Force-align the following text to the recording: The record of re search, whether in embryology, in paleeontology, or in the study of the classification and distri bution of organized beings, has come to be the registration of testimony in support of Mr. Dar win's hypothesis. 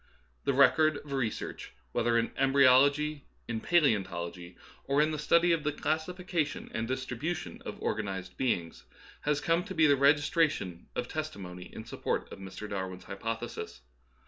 The 0.45 0.53
record 0.55 0.97
of 0.97 1.11
re 1.13 1.29
search, 1.29 1.73
whether 1.91 2.17
in 2.17 2.31
embryology, 2.35 3.25
in 3.47 3.61
paleeontology, 3.61 4.55
or 4.85 4.99
in 4.99 5.11
the 5.11 5.19
study 5.19 5.51
of 5.51 5.63
the 5.63 5.71
classification 5.71 6.71
and 6.73 6.89
distri 6.89 7.15
bution 7.21 7.61
of 7.67 7.79
organized 7.79 8.35
beings, 8.35 8.85
has 9.25 9.39
come 9.39 9.63
to 9.65 9.75
be 9.75 9.85
the 9.85 9.95
registration 9.95 10.87
of 10.95 11.07
testimony 11.07 11.65
in 11.71 11.85
support 11.85 12.31
of 12.31 12.39
Mr. 12.39 12.67
Dar 12.67 12.89
win's 12.89 13.03
hypothesis. 13.03 13.81